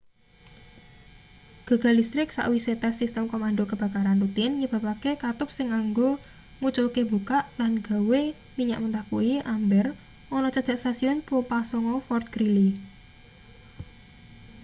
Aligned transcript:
gagal 1.67 1.93
listrik 1.99 2.29
sawise 2.35 2.73
tes 2.81 2.95
sistem 3.01 3.23
komando 3.33 3.63
kebakaran 3.69 4.19
rutin 4.23 4.51
nyebabake 4.59 5.11
katup 5.23 5.49
sing 5.57 5.67
kanggo 5.75 6.09
nguculke 6.59 7.01
mbukak 7.07 7.43
lan 7.59 7.73
gawe 7.87 8.21
minyak 8.57 8.79
mentah 8.83 9.05
kuwi 9.09 9.33
amber 9.55 9.85
ana 10.35 10.49
cedhak 10.55 10.79
stasiun 10.81 11.17
pompa 11.27 11.57
9 11.69 12.05
fort 12.07 12.25
greely 12.35 12.69